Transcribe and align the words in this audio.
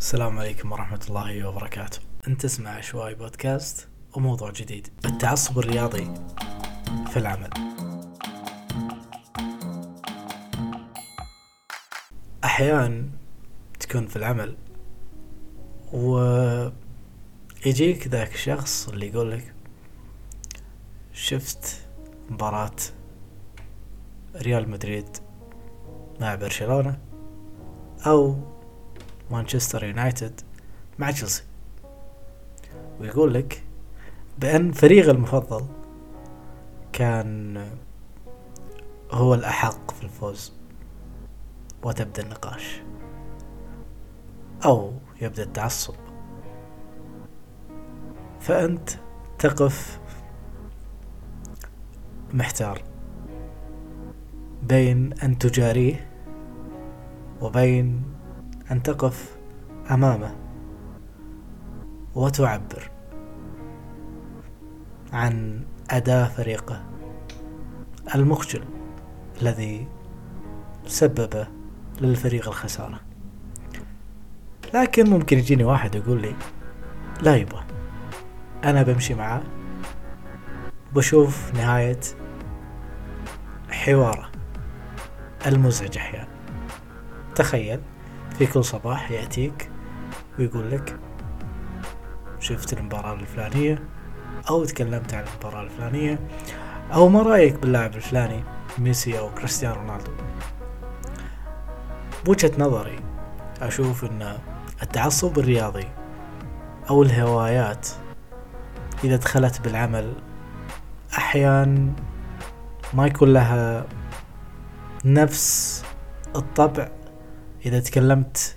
السلام 0.00 0.38
عليكم 0.38 0.72
ورحمة 0.72 1.00
الله 1.08 1.48
وبركاته. 1.48 1.98
أنت 2.28 2.40
تسمع 2.40 2.70
عشوائي 2.70 3.14
بودكاست 3.14 3.88
وموضوع 4.16 4.50
جديد 4.50 4.88
التعصب 5.04 5.58
الرياضي 5.58 6.10
في 7.10 7.16
العمل. 7.16 7.50
أحيان 12.44 13.10
تكون 13.80 14.06
في 14.06 14.16
العمل 14.16 14.56
ويجيك 15.92 16.76
ذاك 18.08 18.34
الشخص 18.34 18.88
اللي 18.88 19.08
يقول 19.08 19.30
لك 19.30 19.54
شفت 21.12 21.88
مباراة 22.30 22.76
ريال 24.36 24.70
مدريد 24.70 25.08
مع 26.20 26.34
برشلونة؟ 26.34 26.98
أو 28.06 28.36
مانشستر 29.30 29.84
يونايتد 29.84 30.40
مع 30.98 31.10
تشيلسي. 31.10 31.42
ويقول 33.00 33.34
لك 33.34 33.62
بأن 34.38 34.72
فريقه 34.72 35.10
المفضل 35.10 35.66
كان 36.92 37.66
هو 39.10 39.34
الأحق 39.34 39.90
في 39.90 40.02
الفوز. 40.02 40.52
وتبدأ 41.82 42.22
النقاش. 42.22 42.82
أو 44.64 44.92
يبدأ 45.20 45.42
التعصب. 45.42 45.94
فأنت 48.40 48.90
تقف 49.38 50.00
محتار 52.32 52.82
بين 54.62 55.12
أن 55.12 55.38
تجاريه 55.38 56.10
وبين 57.40 58.02
أن 58.70 58.82
تقف 58.82 59.36
أمامه 59.90 60.36
وتعبر 62.14 62.90
عن 65.12 65.64
أداء 65.90 66.28
فريقه 66.28 66.84
المخجل 68.14 68.64
الذي 69.42 69.88
سبب 70.86 71.46
للفريق 72.00 72.48
الخسارة. 72.48 73.00
لكن 74.74 75.10
ممكن 75.10 75.38
يجيني 75.38 75.64
واحد 75.64 75.94
يقول 75.94 76.22
لي 76.22 76.34
لا 77.22 77.36
يبا 77.36 77.64
أنا 78.64 78.82
بمشي 78.82 79.14
معاه 79.14 79.42
وبشوف 80.92 81.54
نهاية 81.54 82.00
حواره 83.70 84.30
المزعج 85.46 85.98
أحيانا. 85.98 86.28
تخيل 87.34 87.80
في 88.40 88.46
كل 88.46 88.64
صباح 88.64 89.10
يأتيك 89.10 89.70
ويقول 90.38 90.70
لك 90.70 90.98
شفت 92.38 92.72
المباراة 92.72 93.14
الفلانية؟ 93.14 93.82
أو 94.50 94.64
تكلمت 94.64 95.14
عن 95.14 95.24
المباراة 95.26 95.62
الفلانية؟ 95.62 96.18
أو 96.92 97.08
ما 97.08 97.22
رأيك 97.22 97.54
باللاعب 97.54 97.96
الفلاني 97.96 98.44
ميسي 98.78 99.18
أو 99.18 99.34
كريستيانو 99.34 99.74
رونالدو؟ 99.74 100.12
بوجهة 102.24 102.52
نظري 102.58 102.98
أشوف 103.62 104.04
أن 104.04 104.38
التعصب 104.82 105.38
الرياضي 105.38 105.88
أو 106.90 107.02
الهوايات 107.02 107.88
إذا 109.04 109.16
دخلت 109.16 109.60
بالعمل 109.60 110.14
أحيان 111.18 111.92
ما 112.94 113.06
يكون 113.06 113.32
لها 113.32 113.86
نفس 115.04 115.84
الطبع 116.36 116.99
إذا 117.66 117.80
تكلمت 117.80 118.56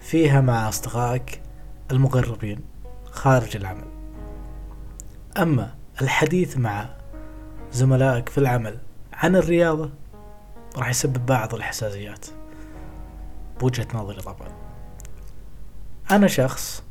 فيها 0.00 0.40
مع 0.40 0.68
أصدقائك 0.68 1.42
المقربين 1.90 2.60
خارج 3.10 3.56
العمل. 3.56 3.88
أما 5.38 5.74
الحديث 6.02 6.56
مع 6.56 6.88
زملائك 7.72 8.28
في 8.28 8.38
العمل 8.38 8.78
عن 9.12 9.36
الرياضة 9.36 9.90
راح 10.76 10.88
يسبب 10.88 11.26
بعض 11.26 11.54
الحساسيات 11.54 12.26
بوجهة 13.60 13.86
نظري 13.94 14.22
طبعا. 14.22 14.48
أنا 16.10 16.26
شخص 16.26 16.82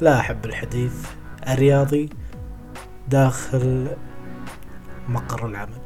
لا 0.00 0.20
أحب 0.20 0.44
الحديث 0.44 1.06
الرياضي 1.48 2.10
داخل 3.08 3.96
مقر 5.08 5.46
العمل 5.46 5.78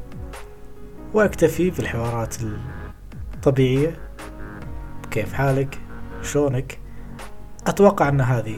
وأكتفي 1.13 1.69
بالحوارات 1.69 2.35
الطبيعية 3.33 4.06
كيف 5.17 5.33
حالك؟ 5.33 5.79
شلونك؟ 6.21 6.79
أتوقع 7.67 8.09
أن 8.09 8.21
هذه 8.21 8.57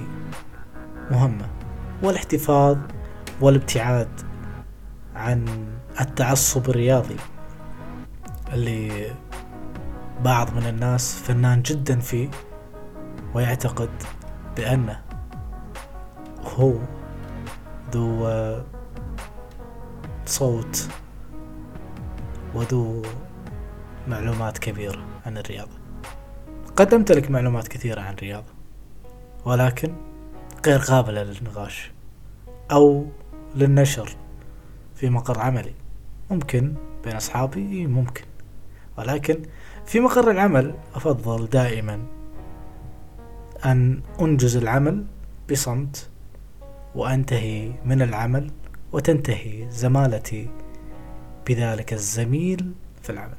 مهمة. 1.11 1.49
والاحتفاظ 2.03 2.77
والابتعاد 3.41 4.09
عن 5.15 5.45
التعصب 6.01 6.69
الرياضي 6.69 7.15
اللي 8.53 9.11
بعض 10.23 10.53
من 10.53 10.67
الناس 10.67 11.21
فنان 11.21 11.61
جدا 11.61 11.99
فيه 11.99 12.29
ويعتقد 13.33 13.89
بأنه 14.57 15.01
هو 16.43 16.73
ذو 17.93 18.63
صوت 20.25 20.87
وذو 22.55 23.01
معلومات 24.07 24.57
كبيرة 24.57 25.05
عن 25.25 25.37
الرياضة. 25.37 25.78
قد 26.79 26.93
أمتلك 26.93 27.31
معلومات 27.31 27.67
كثيرة 27.67 28.01
عن 28.01 28.13
الرياضة 28.13 28.53
ولكن 29.45 29.93
غير 30.65 30.79
قابلة 30.79 31.23
للنقاش 31.23 31.91
أو 32.71 33.05
للنشر 33.55 34.09
في 34.95 35.09
مقر 35.09 35.39
عملي. 35.39 35.73
ممكن 36.31 36.73
بين 37.03 37.15
أصحابي؟ 37.15 37.87
ممكن. 37.87 38.23
ولكن 38.97 39.41
في 39.85 39.99
مقر 39.99 40.31
العمل 40.31 40.73
أفضل 40.95 41.49
دائما 41.49 41.99
أن 43.65 44.01
أنجز 44.21 44.57
العمل 44.57 45.05
بصمت 45.51 46.09
وأنتهي 46.95 47.71
من 47.85 48.01
العمل 48.01 48.51
وتنتهي 48.91 49.69
زمالتي 49.69 50.49
بذلك 51.47 51.93
الزميل 51.93 52.71
في 53.01 53.09
العمل. 53.09 53.37